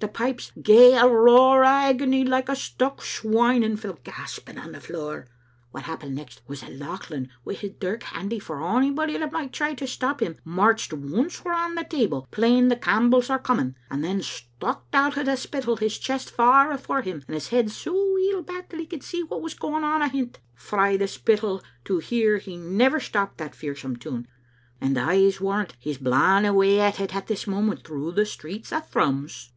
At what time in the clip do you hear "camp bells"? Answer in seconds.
12.76-13.28